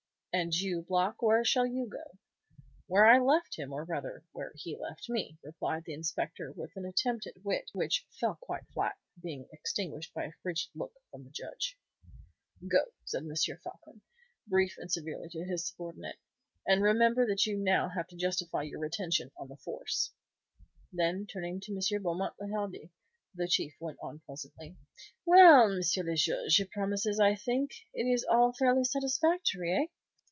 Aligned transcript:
"And 0.33 0.55
you, 0.55 0.83
Block, 0.87 1.21
where 1.21 1.43
shall 1.43 1.67
you 1.67 1.89
go?" 1.89 2.17
"Where 2.87 3.05
I 3.05 3.19
left 3.19 3.57
him, 3.57 3.73
or 3.73 3.83
rather 3.83 4.23
where 4.31 4.53
he 4.55 4.77
left 4.77 5.09
me," 5.09 5.37
replied 5.43 5.83
the 5.85 5.91
inspector, 5.93 6.53
with 6.53 6.71
an 6.77 6.85
attempt 6.85 7.27
at 7.27 7.43
wit, 7.43 7.69
which 7.73 8.07
fell 8.17 8.35
quite 8.39 8.65
flat, 8.73 8.95
being 9.21 9.49
extinguished 9.51 10.13
by 10.13 10.23
a 10.23 10.31
frigid 10.41 10.69
look 10.73 10.93
from 11.11 11.25
the 11.25 11.31
Judge. 11.31 11.77
"Go," 12.65 12.93
said 13.03 13.23
M. 13.23 13.31
Floçon, 13.31 13.99
briefly 14.47 14.83
and 14.83 14.89
severely, 14.89 15.27
to 15.33 15.43
his 15.43 15.67
subordinate; 15.67 16.15
"and 16.65 16.81
remember 16.81 17.27
that 17.27 17.45
you 17.45 17.57
have 17.57 17.63
now 17.91 17.91
to 18.07 18.15
justify 18.15 18.61
your 18.61 18.79
retention 18.79 19.31
on 19.37 19.49
the 19.49 19.57
force." 19.57 20.13
Then, 20.93 21.27
turning 21.27 21.59
to 21.59 21.73
M. 21.77 22.01
Beaumont 22.01 22.35
le 22.39 22.47
Hardi, 22.55 22.89
the 23.35 23.49
Chief 23.49 23.75
went 23.81 23.99
on 24.01 24.19
pleasantly: 24.25 24.77
"Well, 25.25 25.65
M. 25.73 25.81
le 25.81 26.15
Juge, 26.15 26.61
it 26.61 26.71
promises, 26.71 27.19
I 27.19 27.35
think; 27.35 27.71
it 27.93 28.05
is 28.05 28.23
all 28.23 28.53
fairly 28.53 28.85
satisfactory, 28.85 29.73
eh?" 29.73 29.87